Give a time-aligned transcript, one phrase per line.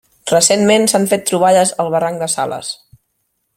[0.29, 2.73] Recentment s'han fet troballes al Barranc de Sales.